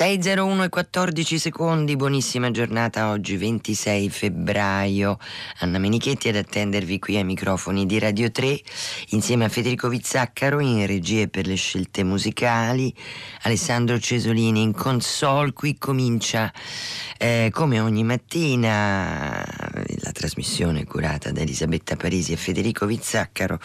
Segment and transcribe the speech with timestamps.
[0.00, 5.18] 6.01 e 14 secondi, buonissima giornata oggi 26 febbraio.
[5.58, 8.58] Anna Menichetti ad attendervi qui ai microfoni di Radio 3
[9.10, 12.94] insieme a Federico Vizzaccaro in regie per le scelte musicali,
[13.42, 15.52] Alessandro Cesolini in console.
[15.52, 16.50] Qui comincia
[17.18, 19.46] eh, come ogni mattina
[20.02, 23.58] la trasmissione curata da Elisabetta Parisi e Federico Vizzaccaro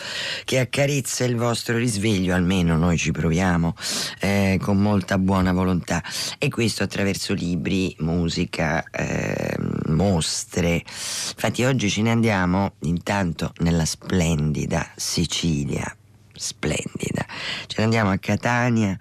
[0.44, 3.76] che accarezza il vostro risveglio, almeno noi ci proviamo
[4.20, 6.04] eh, con molta buona volontà
[6.38, 9.58] e questo attraverso libri, musica, eh,
[9.88, 10.84] mostre.
[10.86, 15.96] Infatti oggi ce ne andiamo intanto nella splendida Sicilia,
[16.34, 17.26] splendida.
[17.68, 18.98] Ce ne andiamo a Catania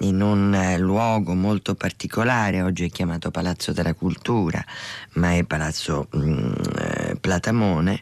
[0.00, 4.64] in un eh, luogo molto particolare, oggi è chiamato Palazzo della Cultura,
[5.14, 8.00] ma è Palazzo mh, mm, eh, Platamone,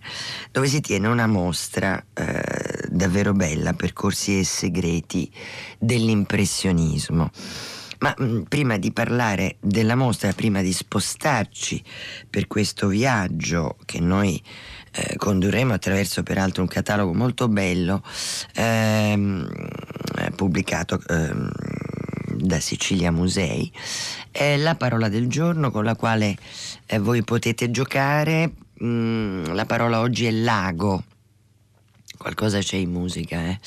[0.50, 5.30] dove si tiene una mostra eh, davvero bella, percorsi e segreti
[5.78, 7.30] dell'impressionismo.
[7.98, 11.83] Ma mh, mm, prima di parlare della mostra, prima di spostarci
[12.28, 14.42] per questo viaggio che noi
[14.93, 18.03] eh, condurremo attraverso peraltro un catalogo molto bello
[18.55, 19.48] ehm,
[20.37, 21.51] pubblicato ehm,
[22.35, 23.70] da Sicilia Musei,
[24.31, 26.37] è la parola del giorno con la quale
[26.87, 28.53] eh, voi potete giocare.
[28.83, 31.05] Mm, la parola oggi è lago
[32.23, 33.59] qualcosa c'è in musica, eh?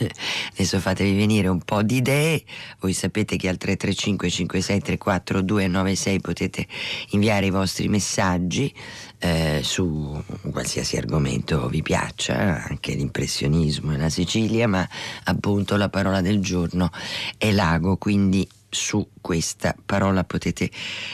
[0.52, 2.42] Adesso fatevi venire un po' di idee.
[2.80, 6.66] Voi sapete che al 335 5634 296 potete
[7.10, 8.74] inviare i vostri messaggi
[9.18, 14.86] eh, su qualsiasi argomento vi piaccia, anche l'impressionismo e la Sicilia, ma
[15.24, 16.90] appunto la parola del giorno
[17.38, 20.70] è lago, quindi su questa parola potete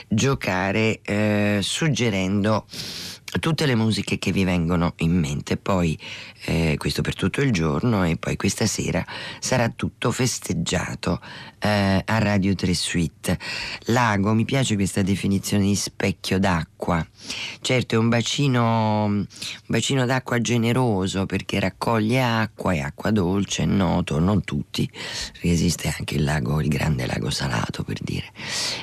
[0.09, 2.67] giocare eh, suggerendo
[3.41, 5.99] tutte le musiche che vi vengono in mente, poi
[6.45, 9.05] eh, questo per tutto il giorno e poi questa sera
[9.41, 11.21] sarà tutto festeggiato
[11.59, 13.39] eh, a Radio 3 Suite.
[13.87, 17.05] Lago, mi piace questa definizione di specchio d'acqua.
[17.61, 19.27] Certo è un bacino, un
[19.67, 24.89] bacino d'acqua generoso perché raccoglie acqua e acqua dolce, è noto, non tutti,
[25.41, 28.27] esiste anche il lago, il grande lago salato per dire.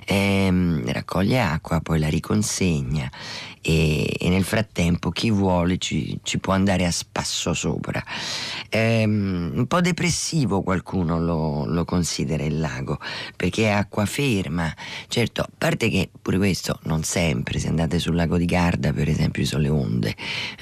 [0.06, 3.10] Ehm, raccoglie acqua, poi la riconsegna
[3.64, 8.04] e, e nel frattempo chi vuole ci, ci, può andare a spasso sopra.
[8.70, 13.00] Ehm, un po' depressivo qualcuno lo, lo, considera il lago
[13.36, 14.72] perché è acqua ferma.
[15.08, 19.08] Certo, a parte che pure questo non sempre, se andate sul lago di Garda per
[19.08, 20.16] esempio sono le onde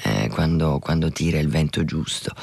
[0.04, 2.34] eh, quando, quando, tira il vento giusto.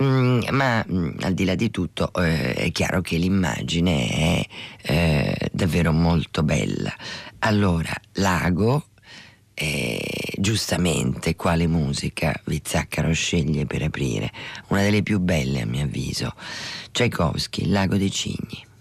[0.00, 4.46] Mm, ma mm, al di là di tutto eh, è chiaro che l'immagine è
[4.82, 6.94] eh, davvero molto bella.
[7.40, 8.86] Allora, lago
[9.54, 14.32] e giustamente quale musica Vizzaccaro sceglie per aprire,
[14.68, 16.34] una delle più belle a mio avviso,
[16.90, 18.72] Tchaikovsky, Il lago dei cigni.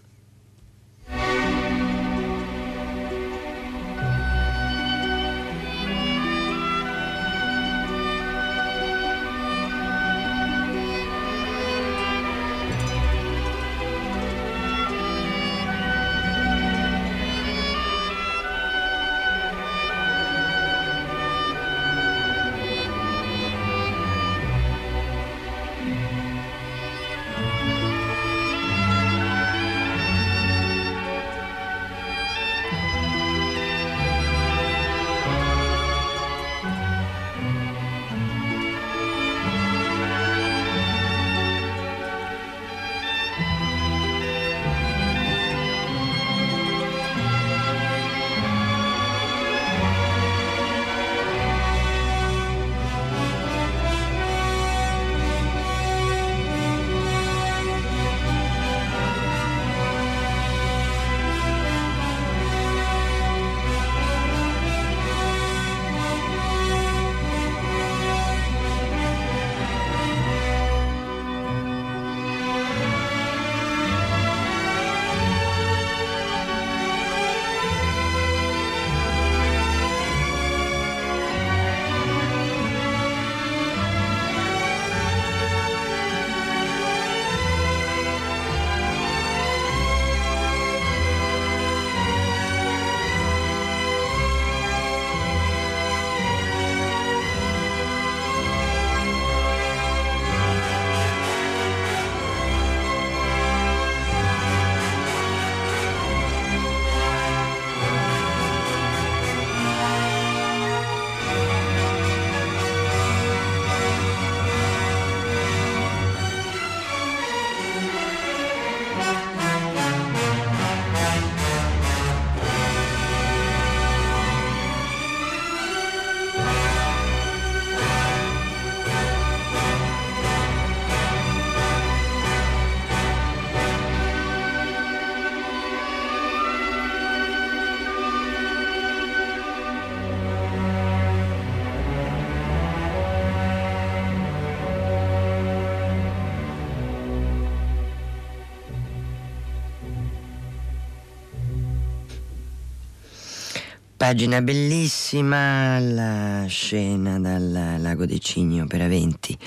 [154.04, 159.38] Pagina bellissima, la scena dal Lago di Cigno per Aventi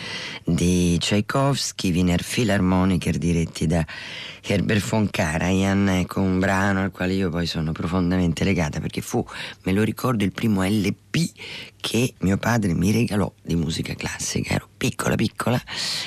[0.43, 3.85] di Tchaikovsky, Wiener Philharmoniker diretti da
[4.41, 9.23] Herbert von Karajan, ecco un brano al quale io poi sono profondamente legata perché fu,
[9.65, 11.06] me lo ricordo, il primo LP
[11.87, 14.55] che mio padre mi regalò di musica classica.
[14.55, 15.63] Ero piccola piccola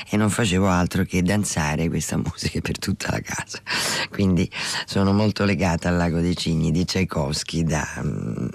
[0.09, 3.61] e non facevo altro che danzare questa musica per tutta la casa.
[4.09, 4.49] Quindi
[4.85, 8.49] sono molto legata al Lago dei Cigni di Tchaikovsky da um,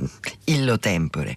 [0.44, 1.34] illo tempore.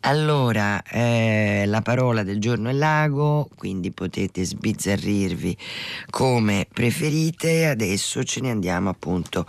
[0.00, 5.56] Allora, eh, la parola del giorno è lago, quindi potete sbizzarrirvi
[6.10, 7.66] come preferite.
[7.66, 9.46] Adesso ce ne andiamo appunto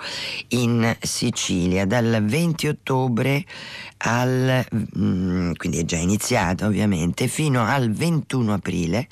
[0.50, 1.86] in Sicilia.
[1.86, 3.46] Dal 20 ottobre
[3.98, 4.66] al,
[4.98, 9.08] mm, quindi è già iniziata ovviamente, fino al 21 aprile,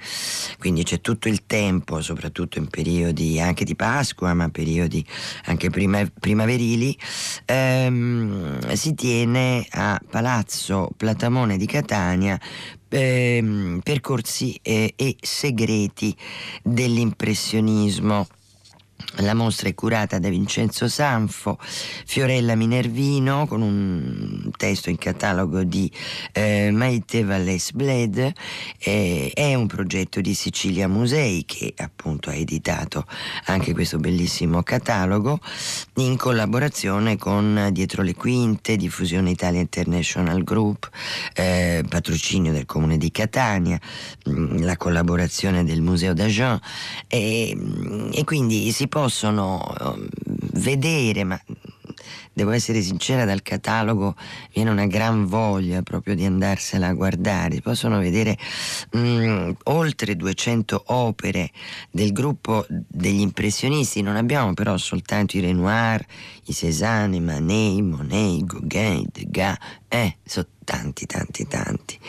[0.59, 5.05] quindi c'è tutto il tempo, soprattutto in periodi anche di Pasqua, ma periodi
[5.45, 6.97] anche prima, primaverili,
[7.45, 12.39] ehm, si tiene a Palazzo Platamone di Catania
[12.89, 16.15] ehm, percorsi eh, e segreti
[16.61, 18.27] dell'impressionismo.
[19.17, 25.91] La mostra è curata da Vincenzo Sanfo, Fiorella Minervino con un testo in catalogo di
[26.31, 28.31] eh, Maite Valles Bled.
[28.79, 33.05] Eh, è un progetto di Sicilia Musei che appunto ha editato
[33.45, 35.39] anche questo bellissimo catalogo
[35.95, 40.89] in collaborazione con Dietro le Quinte, Diffusione Italia International Group,
[41.35, 43.79] eh, patrocinio del Comune di Catania,
[44.27, 46.59] mm, la collaborazione del Museo d'Agen
[47.07, 47.57] e,
[48.11, 50.07] e quindi si possono um,
[50.51, 51.41] vedere, ma
[52.31, 54.15] devo essere sincera, dal catalogo
[54.53, 57.55] viene una gran voglia proprio di andarsela a guardare.
[57.55, 58.37] Si possono vedere
[58.91, 61.49] mh, mm, oltre 200 opere
[61.89, 66.05] del gruppo degli impressionisti, non abbiamo però soltanto i Renoir,
[66.45, 69.57] i Cézanne, Manet, Monet, Gauguin, Degas,
[69.87, 71.99] eh, sono tanti, tanti, tanti.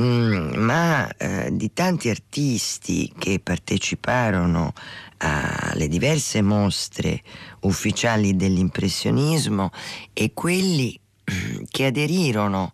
[0.00, 4.72] Mm, ma eh, di tanti artisti che parteciparono
[5.18, 7.22] alle diverse mostre
[7.60, 9.70] ufficiali dell'impressionismo
[10.12, 10.98] e quelli
[11.70, 12.72] che aderirono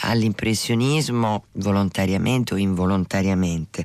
[0.00, 3.84] all'impressionismo volontariamente o involontariamente.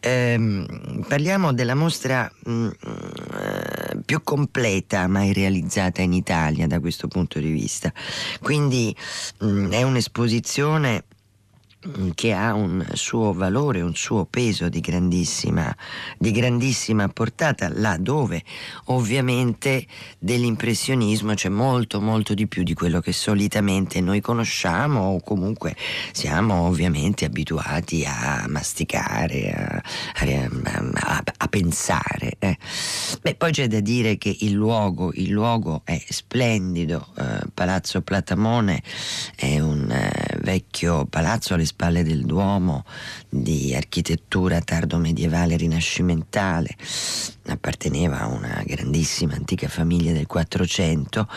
[0.00, 0.66] Eh,
[1.08, 7.38] parliamo della mostra mh, mm, eh, più completa mai realizzata in Italia da questo punto
[7.38, 7.90] di vista.
[8.42, 8.94] Quindi
[9.38, 11.17] mh, mm, è un'esposizione Mm,
[12.14, 15.74] che ha un suo valore, un suo peso di grandissima,
[16.18, 18.42] di grandissima portata, laddove
[18.86, 19.86] ovviamente
[20.18, 25.76] dell'impressionismo c'è molto molto di più di quello che solitamente noi conosciamo o comunque
[26.10, 29.82] siamo ovviamente abituati a masticare, a,
[30.94, 32.34] a, a pensare.
[32.40, 32.58] Eh.
[33.22, 38.82] Beh, poi c'è da dire che il luogo, il luogo è splendido, eh, Palazzo Platamone
[39.36, 42.84] è un eh, vecchio palazzo alle spalle del Duomo
[43.28, 46.76] di architettura tardo medievale rinascimentale
[47.52, 51.28] apparteneva a una grandissima antica famiglia del 400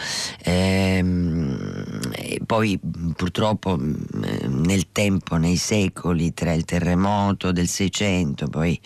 [0.44, 2.80] ehm, e poi
[3.16, 8.80] purtroppo nel tempo, nei secoli tra il terremoto del 600 poi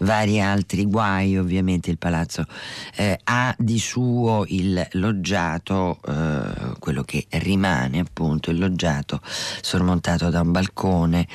[0.00, 2.46] vari altri guai ovviamente il palazzo
[2.94, 10.40] eh, ha di suo il loggiato eh, quello che rimane appunto il loggiato sormontato da
[10.40, 11.26] un balcone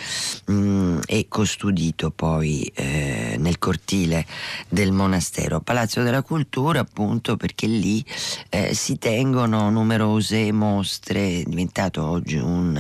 [0.46, 4.26] mh, e custodito poi eh, nel cortile
[4.70, 8.06] del monastero Ministero, Palazzo della Cultura appunto perché lì
[8.50, 12.80] eh, si tengono numerose mostre, è diventato oggi un,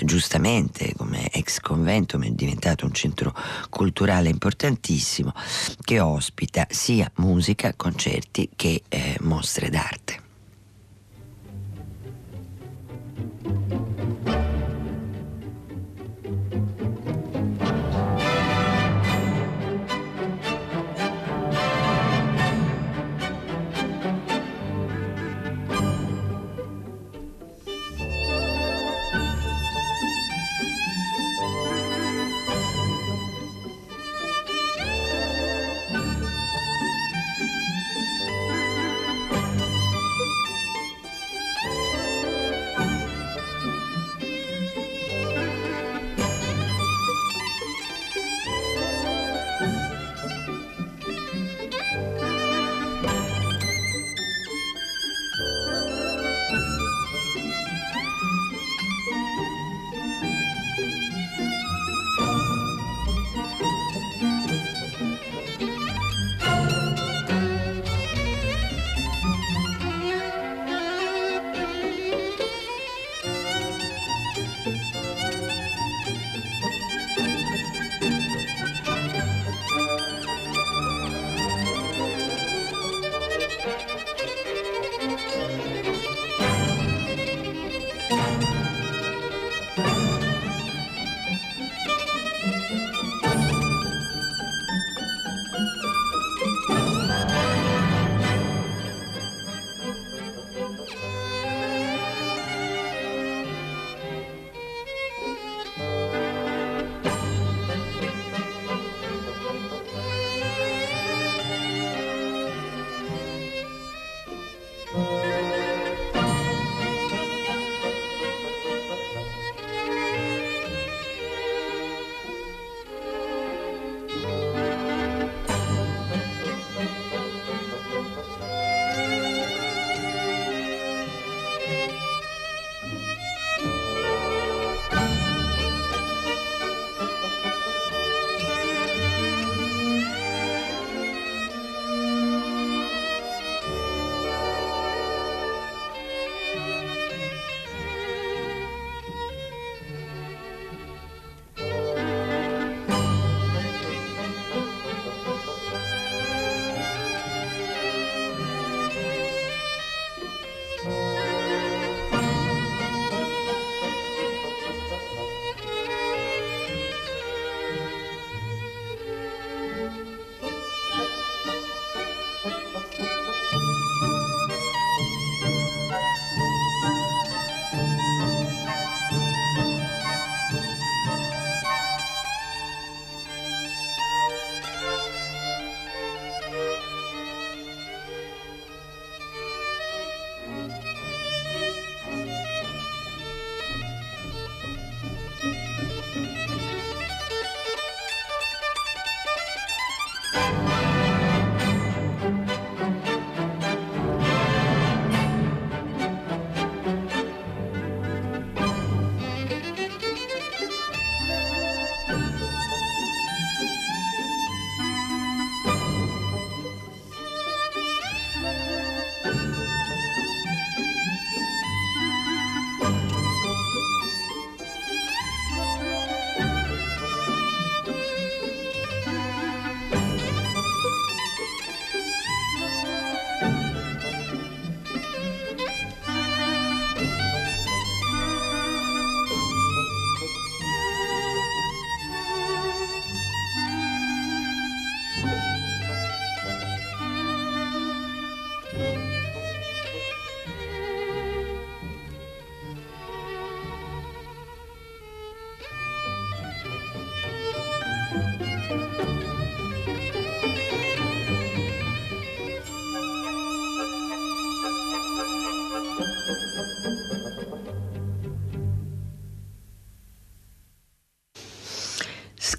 [0.00, 3.32] giustamente come ex convento, ma è diventato un centro
[3.70, 5.32] culturale importantissimo
[5.80, 10.21] che ospita sia musica, concerti che eh, mostre d'arte.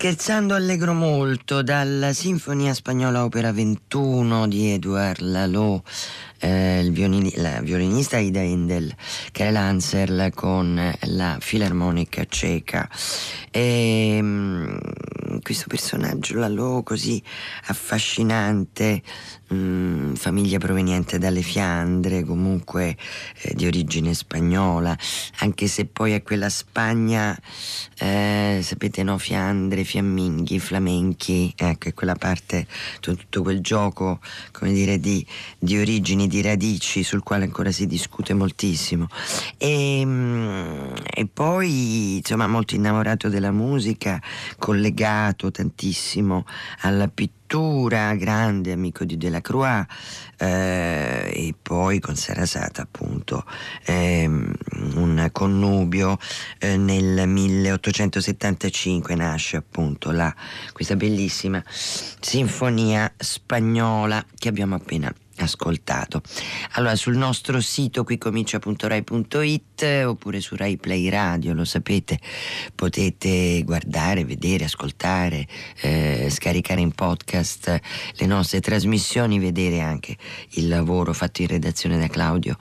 [0.03, 5.81] Scherzando allegro molto dalla Sinfonia Spagnola Opera 21 di Edouard Lalo,
[6.39, 8.93] eh, il violini, la violinista Ida Endel,
[9.31, 12.89] che è Lancer con la filarmonica ceca.
[13.49, 17.23] E, mh, mm, questo personaggio Lalo così
[17.67, 19.01] affascinante,
[19.53, 22.97] mh, mm, famiglia proveniente dalle Fiandre, comunque
[23.41, 24.97] eh, di origine spagnola,
[25.39, 27.37] anche se poi è quella Spagna,
[27.99, 32.67] eh, sapete no, Fiandre, fiamminghi, flamenchi, ecco, è quella parte,
[32.99, 34.19] tutto quel gioco,
[34.51, 35.25] come dire, di,
[35.57, 39.07] di origini, di radici sul quale ancora si discute moltissimo.
[39.57, 44.21] E, mm, e poi, insomma, molto innamorato della musica,
[44.57, 46.45] collegato tantissimo
[46.81, 47.41] alla pittura
[48.17, 49.85] grande amico di Delacroix
[50.37, 53.45] eh, e poi con Sarasata appunto
[53.85, 56.17] eh, un connubio
[56.57, 60.33] eh, nel 1875 nasce appunto la,
[60.71, 66.21] questa bellissima sinfonia spagnola che abbiamo appena ascoltato.
[66.71, 72.19] Allora sul nostro sito qui comincia.rai.it oppure su Rai Play Radio, lo sapete,
[72.75, 75.47] potete guardare, vedere, ascoltare,
[75.81, 77.79] eh, scaricare in podcast
[78.15, 80.17] le nostre trasmissioni, vedere anche
[80.51, 82.57] il lavoro fatto in redazione da Claudio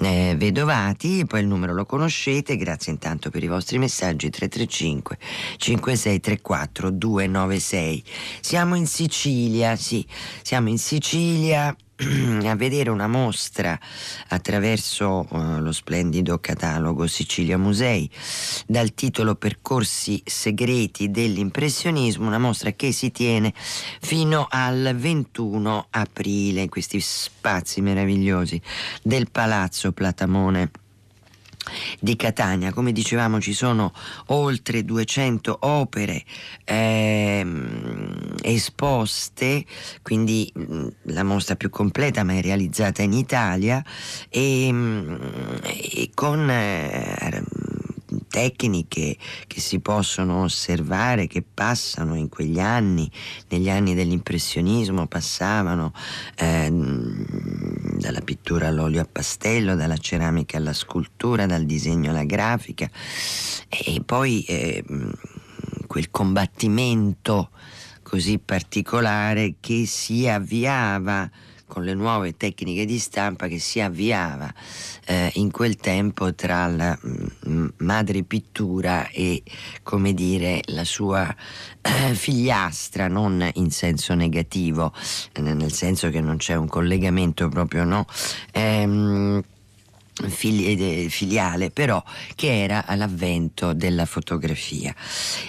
[0.00, 5.18] eh, Vedovati, poi il numero lo conoscete, grazie intanto per i vostri messaggi 335
[5.56, 8.04] 5634 296.
[8.40, 10.06] Siamo in Sicilia, sì,
[10.42, 11.74] siamo in Sicilia
[12.44, 13.78] a vedere una mostra
[14.28, 18.08] attraverso uh, lo splendido catalogo Sicilia Musei
[18.66, 26.68] dal titolo Percorsi segreti dell'impressionismo, una mostra che si tiene fino al 21 aprile in
[26.68, 28.60] questi spazi meravigliosi
[29.02, 30.70] del Palazzo Platamone
[32.00, 32.72] di Catania.
[32.72, 33.92] Come dicevamo ci sono
[34.26, 36.24] oltre 200 opere
[36.64, 39.64] ehm, esposte,
[40.02, 43.82] quindi mh, la mostra più completa ma è realizzata in Italia
[44.28, 47.42] e, mh, mm, e con eh,
[48.28, 49.16] tecniche
[49.46, 53.10] che si possono osservare, che passano in quegli anni,
[53.48, 55.92] negli anni dell'impressionismo, passavano
[56.36, 62.88] eh, dalla pittura all'olio a pastello, dalla ceramica alla scultura, dal disegno alla grafica.
[63.68, 64.84] E poi eh,
[65.86, 67.50] quel combattimento
[68.02, 71.28] così particolare che si avviava
[71.68, 74.52] con le nuove tecniche di stampa che si avviava
[75.06, 76.98] eh, in quel tempo tra la
[77.46, 79.44] mm, madre pittura e
[79.84, 81.32] come dire la sua
[81.80, 84.92] eh, figliastra non in senso negativo
[85.32, 88.06] eh, nel senso che non c'è un collegamento proprio no?
[88.52, 89.42] Ehm,
[90.26, 92.02] filiale però
[92.34, 94.94] che era all'avvento della fotografia.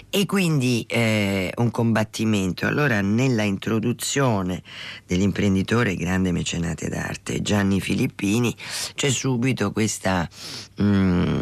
[0.10, 2.68] E quindi eh, un combattimento.
[2.68, 4.62] Allora nella introduzione
[5.06, 8.56] dell'imprenditore grande mecenate d'arte Gianni Filippini
[8.96, 10.28] c'è subito questa
[10.82, 11.42] mm,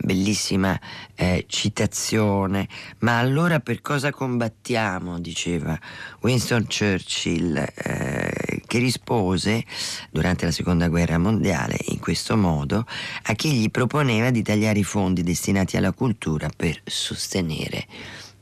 [0.00, 0.78] bellissima
[1.14, 2.68] eh, citazione
[3.00, 5.78] ma allora per cosa combattiamo diceva
[6.20, 9.64] Winston Churchill eh, che rispose
[10.10, 12.84] durante la seconda guerra mondiale in questo modo
[13.24, 17.86] a chi gli proponeva di tagliare i fondi destinati alla cultura per sostenere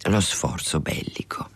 [0.05, 1.49] lo sforzo bellico.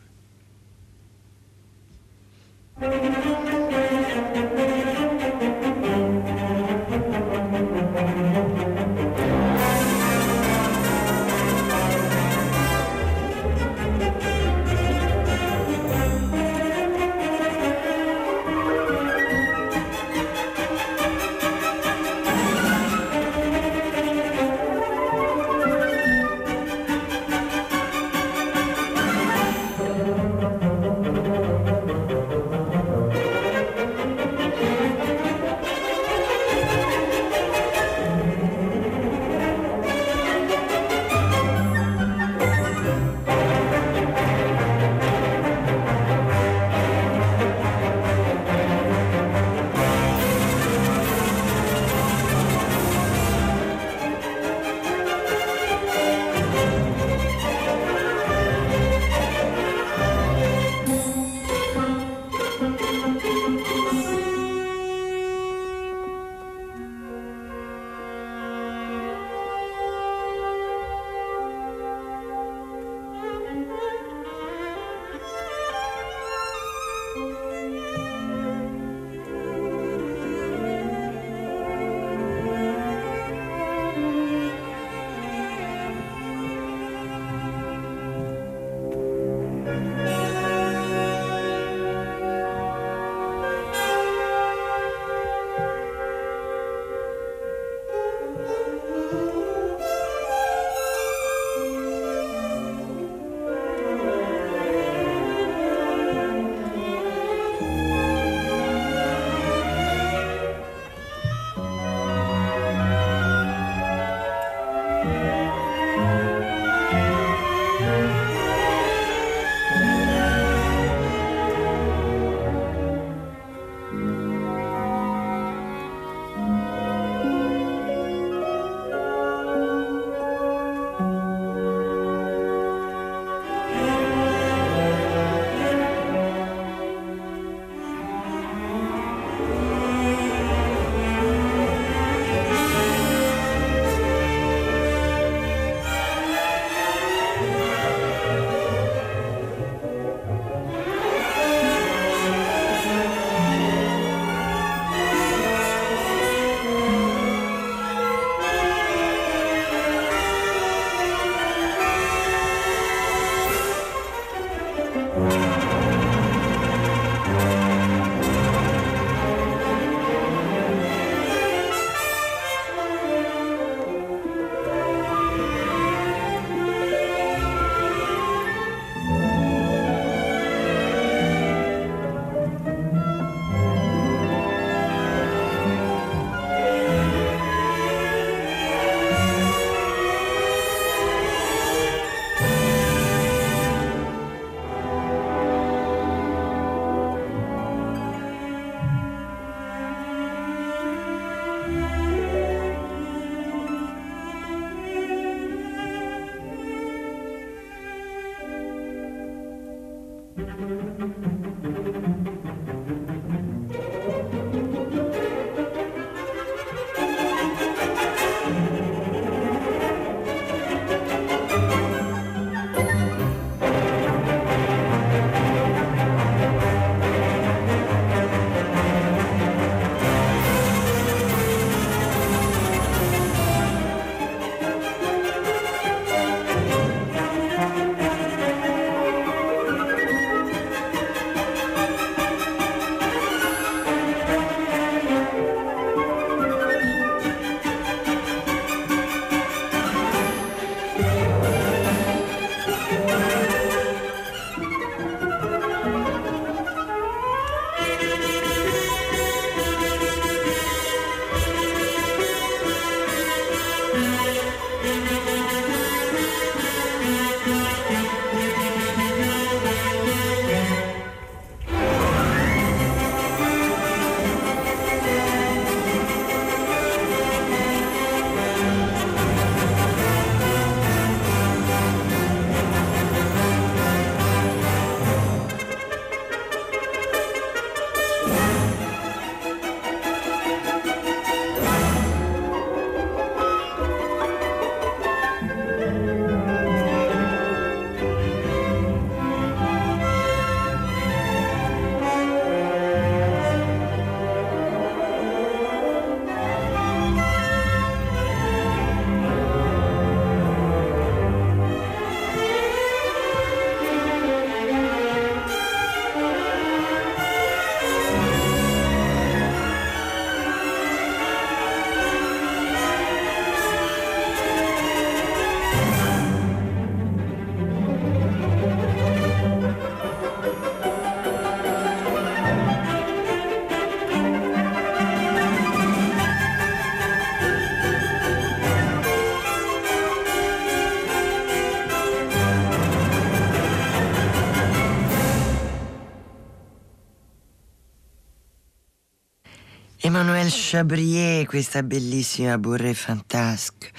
[350.07, 353.91] Emmanuel Chabrier, questa bellissima Bourrée Fantasque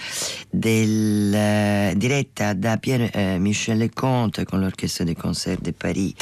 [0.51, 6.13] del, eh, diretta da Pierre eh, Michel Leconte con l'Orchestra des Concerts de Paris.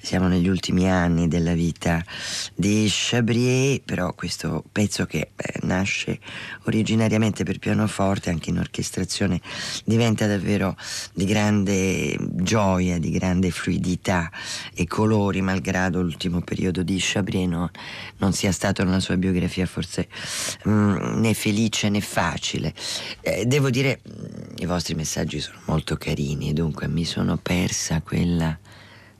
[0.00, 2.02] Siamo negli ultimi anni della vita
[2.54, 6.18] di Chabrier, però questo pezzo che eh, nasce
[6.64, 9.42] originariamente per pianoforte, anche in orchestrazione,
[9.84, 10.78] diventa davvero
[11.12, 14.30] di grande gioia, di grande fluidità
[14.72, 17.70] e colori, malgrado l'ultimo periodo di Chabrier no,
[18.16, 19.24] non sia stato nella sua biografia
[19.66, 20.08] forse
[20.64, 22.72] mh, mm, né felice né facile.
[23.20, 28.58] Eh, devo dire, mm, i vostri messaggi sono molto carini, dunque mi sono persa quella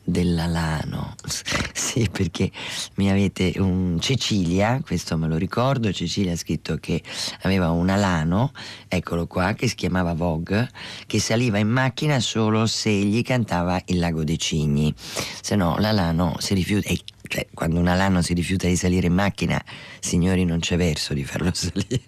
[0.07, 1.15] dell'alano.
[1.75, 2.51] sì, perché
[2.95, 7.03] mi avete un Cecilia, questo me lo ricordo, Cecilia ha scritto che
[7.43, 8.53] aveva un alano,
[8.89, 10.71] eccolo qua, che si chiamava Vogue,
[11.07, 14.95] che saliva in macchina solo se gli cantava il lago dei cigni.
[14.97, 19.15] Se no l'alano si rifiuta e cioè, quando un alano si rifiuta di salire in
[19.15, 19.63] macchina,
[20.01, 22.03] signori, non c'è verso di farlo salire.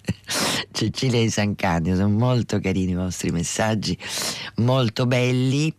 [0.72, 3.96] Cecilia di San Candio, sono molto carini i vostri messaggi,
[4.56, 5.74] molto belli.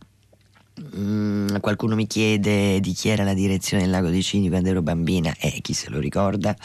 [0.96, 4.82] Mm, qualcuno mi chiede di chi era la direzione del lago dei Cini quando ero
[4.82, 6.56] bambina, eh, chi se lo ricorda.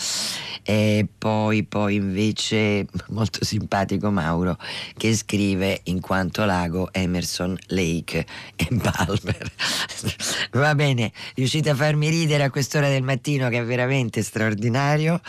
[0.63, 4.57] E poi, poi invece molto simpatico Mauro
[4.97, 8.25] che scrive in quanto lago Emerson Lake
[8.57, 9.53] e Palmer.
[10.53, 15.21] Va bene, riuscite a farmi ridere a quest'ora del mattino che è veramente straordinario.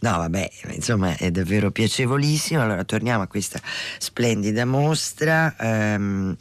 [0.00, 2.60] No, vabbè, insomma è davvero piacevolissimo.
[2.60, 3.60] Allora torniamo a questa
[3.98, 5.54] splendida mostra.
[5.58, 6.36] Um,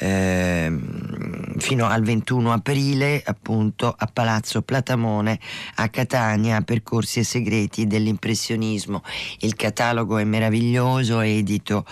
[0.00, 5.38] um, fino al 21 aprile appunto a Palazzo Platamone
[5.76, 9.02] a Catania percorsi e segreti dell'impressionismo.
[9.40, 11.84] Il catalogo è meraviglioso edito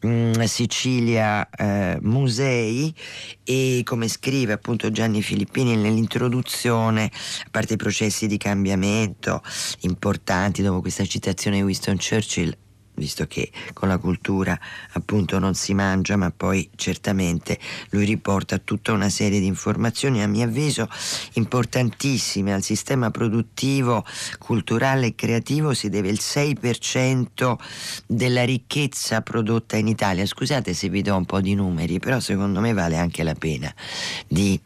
[0.00, 2.94] mh, mm, Sicilia eh, Musei
[3.42, 9.42] e come scrive appunto Gianni Filippini nell'introduzione a parte i processi di cambiamento
[9.80, 12.56] importanti dopo questa citazione di Winston Churchill
[12.94, 14.58] visto che con la cultura
[14.92, 17.58] appunto non si mangia, ma poi certamente
[17.90, 20.88] lui riporta tutta una serie di informazioni a mio avviso
[21.34, 24.04] importantissime al sistema produttivo,
[24.38, 27.56] culturale e creativo si deve il 6%
[28.06, 30.26] della ricchezza prodotta in Italia.
[30.26, 33.72] Scusate se vi do un po' di numeri, però secondo me vale anche la pena
[34.26, 34.60] di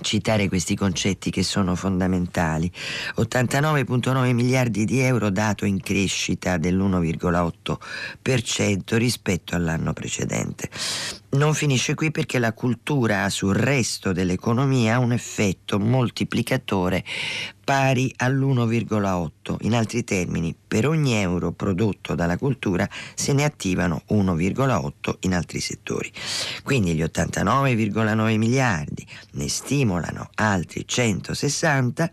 [0.00, 2.70] citare questi concetti che sono fondamentali.
[3.16, 10.68] 89,9 miliardi di euro dato in crescita dell'1,8% rispetto all'anno precedente.
[11.30, 17.04] Non finisce qui perché la cultura sul resto dell'economia ha un effetto moltiplicatore
[17.62, 19.56] pari all'1,8.
[19.60, 25.60] In altri termini, per ogni euro prodotto dalla cultura se ne attivano 1,8 in altri
[25.60, 26.10] settori.
[26.62, 32.10] Quindi gli 89,9 miliardi ne stimolano altri 160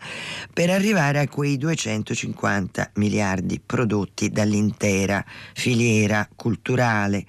[0.51, 5.23] per arrivare a quei 250 miliardi prodotti dall'intera
[5.54, 7.25] filiera culturale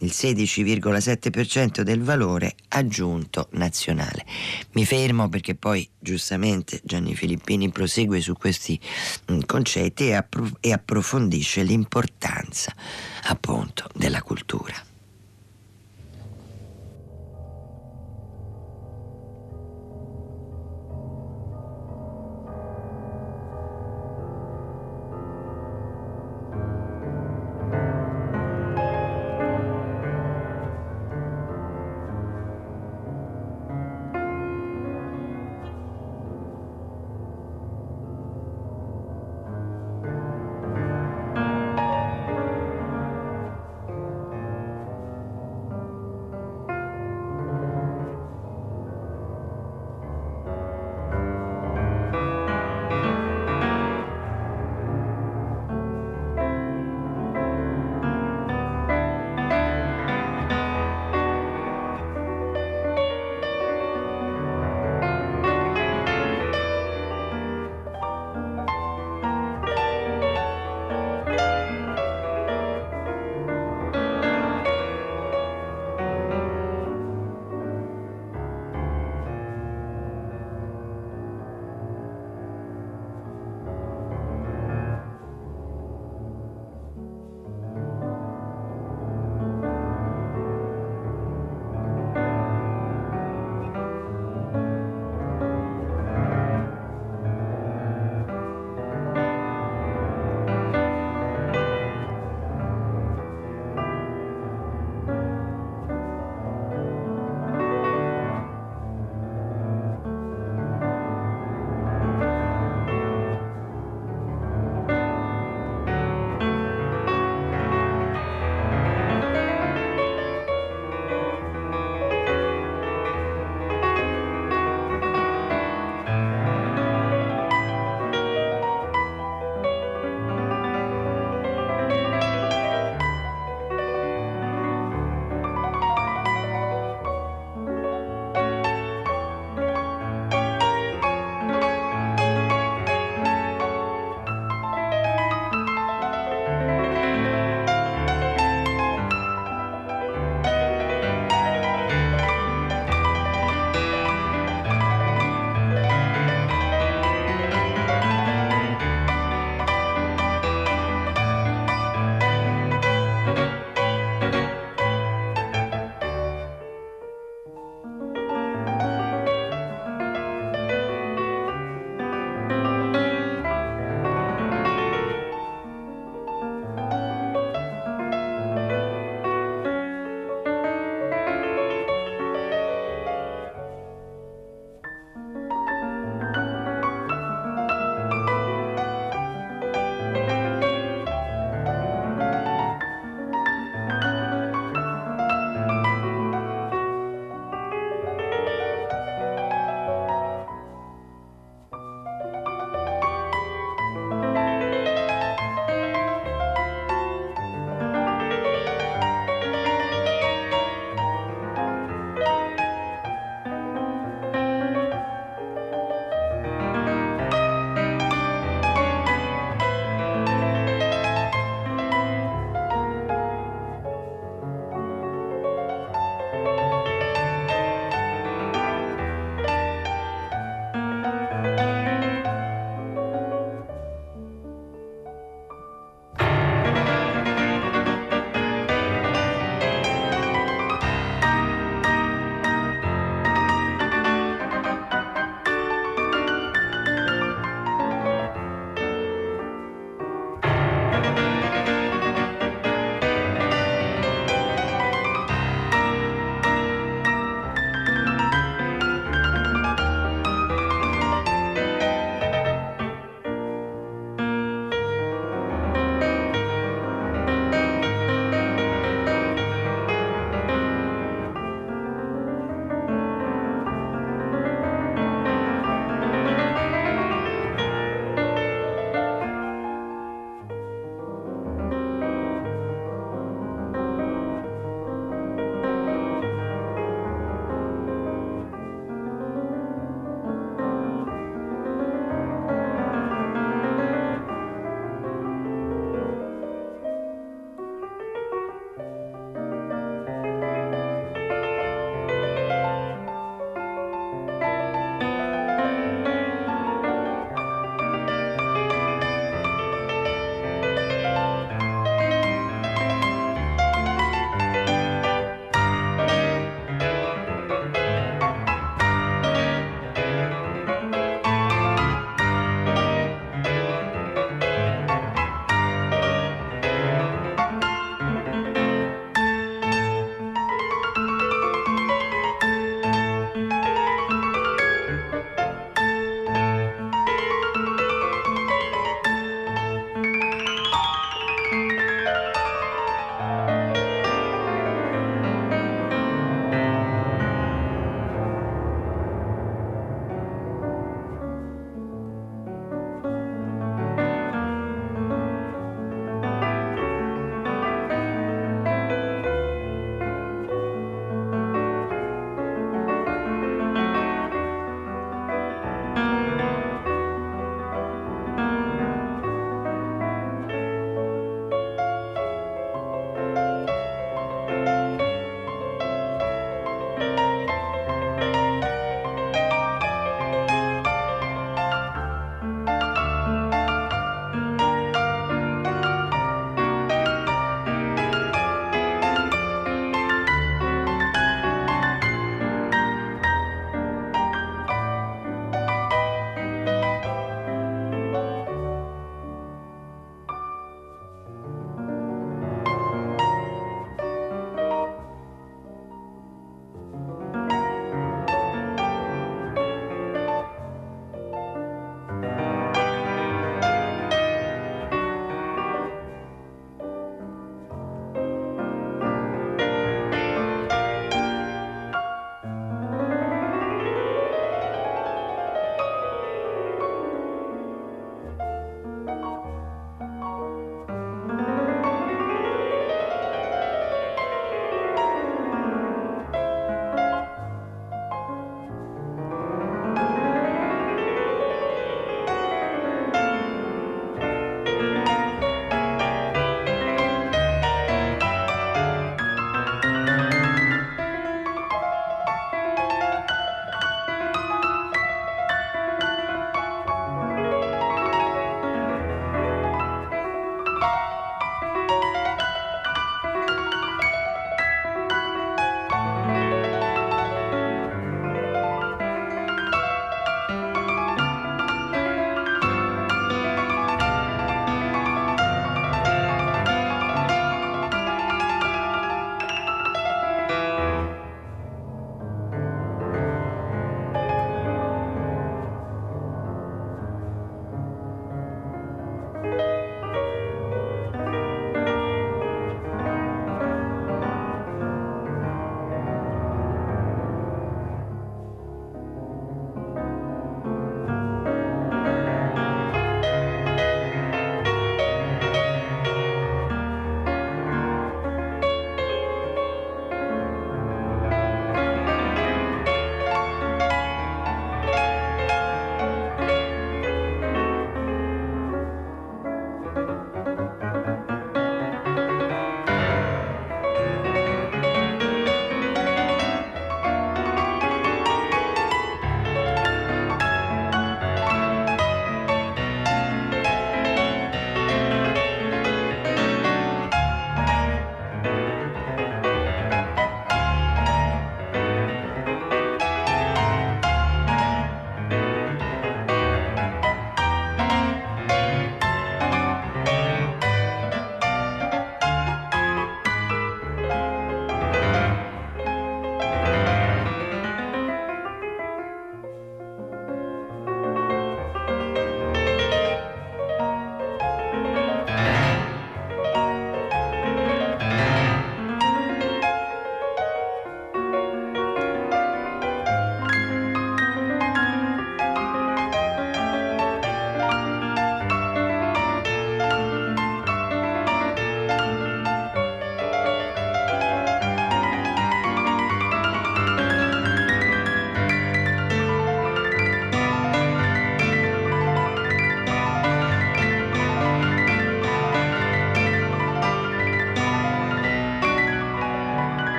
[0.00, 4.24] il 16,7% del valore aggiunto nazionale.
[4.72, 8.78] Mi fermo perché poi giustamente Gianni Filippini prosegue su questi
[9.30, 12.74] mm, concetti e, appro- e approfondisce l'importanza
[13.24, 14.89] appunto della cultura.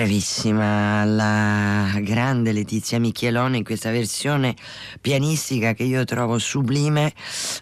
[0.00, 4.56] Bravissima la grande Letizia Michielone in questa versione
[4.98, 7.12] pianistica che io trovo sublime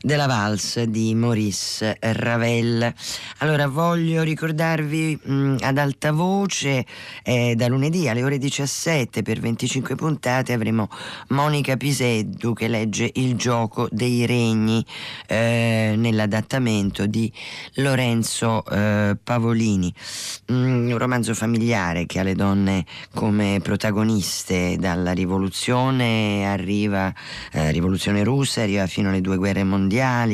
[0.01, 2.93] della valse di Maurice Ravel.
[3.39, 6.85] Allora voglio ricordarvi mh, ad alta voce
[7.23, 10.89] eh, da lunedì alle ore 17 per 25 puntate avremo
[11.29, 14.85] Monica Piseddu che legge Il gioco dei regni
[15.27, 17.33] eh, nell'adattamento di
[17.75, 19.93] Lorenzo eh, Pavolini,
[20.53, 22.85] mm, un romanzo familiare che ha le donne
[23.15, 27.13] come protagoniste dalla rivoluzione, arriva
[27.53, 29.88] eh, rivoluzione russa, arriva fino alle due guerre mondiali,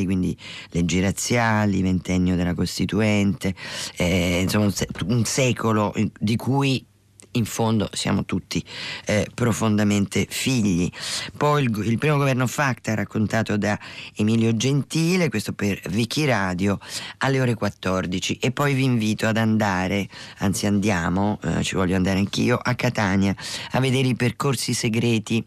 [0.05, 0.37] quindi
[0.69, 3.53] leggi razziali, ventennio della Costituente,
[3.97, 4.71] eh, insomma
[5.05, 6.85] un secolo di cui
[7.35, 8.63] in fondo siamo tutti
[9.05, 10.89] eh, profondamente figli.
[11.37, 13.77] Poi il, il, primo governo FACTA raccontato da
[14.15, 16.79] Emilio Gentile, questo per Vicky Radio,
[17.19, 20.07] alle ore 14 e poi vi invito ad andare,
[20.39, 23.35] anzi andiamo, eh, ci voglio andare anch'io, a Catania
[23.71, 25.45] a vedere i percorsi segreti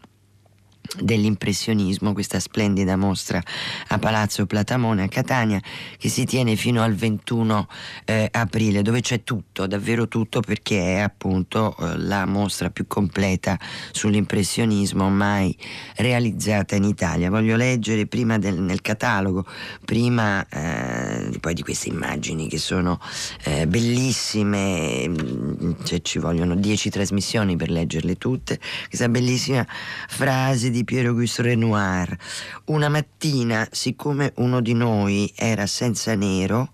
[0.97, 3.41] dell'impressionismo, questa splendida mostra
[3.89, 5.61] a Palazzo Platamone a Catania
[5.97, 7.67] che si tiene fino al 21
[8.05, 13.59] eh, aprile dove c'è tutto, davvero tutto perché è appunto eh, la mostra più completa
[13.91, 15.55] sull'impressionismo mai
[15.97, 17.29] realizzata in Italia.
[17.29, 19.45] Voglio leggere prima del, nel catalogo,
[19.85, 22.99] prima eh, poi di queste immagini che sono
[23.43, 30.78] eh, bellissime, mm, cioè, ci vogliono dieci trasmissioni per leggerle tutte, questa bellissima frase di
[30.79, 32.17] di Piero Auguste Renoir.
[32.65, 36.71] Una mattina, siccome uno di noi era senza nero,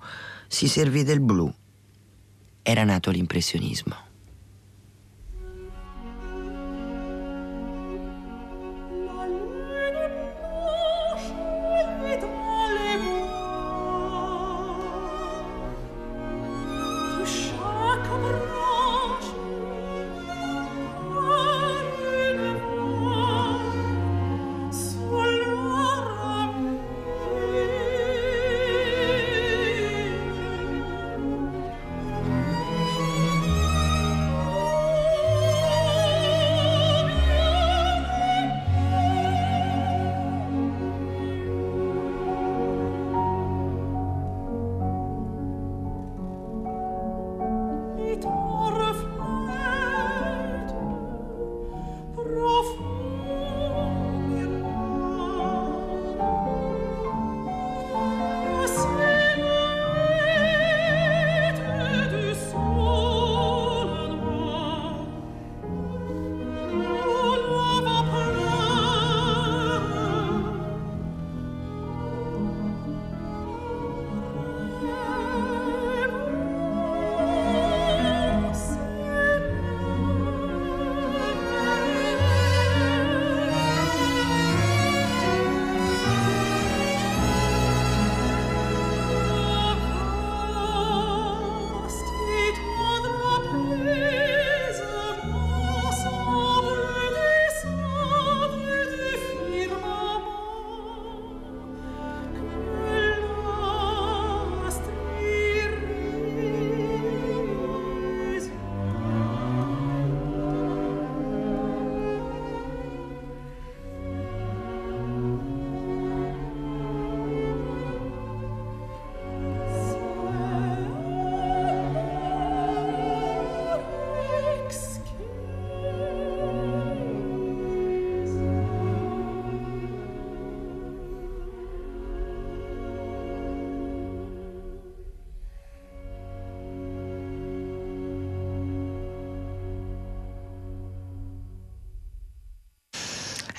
[0.48, 1.52] si servì del blu.
[2.62, 4.05] Era nato l'impressionismo.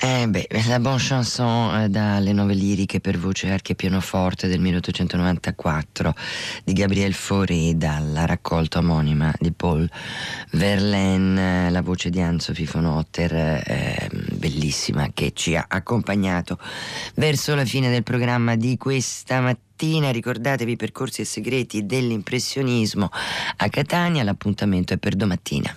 [0.09, 4.61] Eh beh, la Bonne Chanson eh, dalle nove liriche per voce, archi e pianoforte del
[4.61, 6.15] 1894
[6.63, 9.91] di Gabriel Fauré dalla raccolta omonima di Paul
[10.53, 16.57] Verlaine, la voce di Anne-Sophie von Otter, eh, bellissima, che ci ha accompagnato
[17.17, 20.13] verso la fine del programma di questa mattina.
[20.13, 23.11] Ricordatevi i percorsi e segreti dell'impressionismo
[23.57, 25.77] a Catania, l'appuntamento è per domattina.